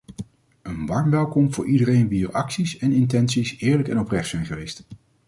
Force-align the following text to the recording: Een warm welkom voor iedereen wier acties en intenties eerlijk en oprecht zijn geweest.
Een 0.61 0.85
warm 0.85 1.09
welkom 1.11 1.53
voor 1.53 1.65
iedereen 1.65 2.07
wier 2.07 2.31
acties 2.31 2.77
en 2.77 2.91
intenties 2.91 3.55
eerlijk 3.59 3.87
en 3.87 3.99
oprecht 3.99 4.29
zijn 4.29 4.45
geweest. 4.45 4.83